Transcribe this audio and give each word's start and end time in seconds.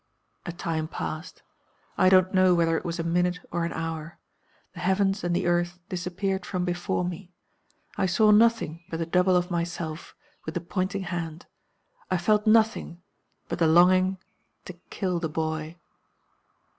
"A 0.47 0.51
time 0.51 0.87
passed. 0.87 1.43
I 1.95 2.09
don't 2.09 2.33
know 2.33 2.55
whether 2.55 2.75
it 2.75 2.83
was 2.83 2.97
a 2.99 3.03
minute 3.03 3.39
or 3.51 3.65
an 3.65 3.71
hour. 3.71 4.17
The 4.73 4.79
heavens 4.79 5.23
and 5.23 5.35
the 5.35 5.45
earth 5.45 5.77
disappeared 5.89 6.43
from 6.43 6.65
before 6.65 7.05
me. 7.05 7.35
I 7.97 8.07
saw 8.07 8.31
nothing 8.31 8.83
but 8.89 8.97
the 8.97 9.05
double 9.05 9.35
of 9.35 9.51
myself, 9.51 10.15
with 10.43 10.55
the 10.55 10.59
pointing 10.61 11.03
hand. 11.03 11.45
I 12.09 12.17
felt 12.17 12.47
nothing 12.47 13.03
but 13.47 13.59
the 13.59 13.67
longing 13.67 14.17
to 14.65 14.73
kill 14.89 15.19
the 15.19 15.29
boy. 15.29 15.77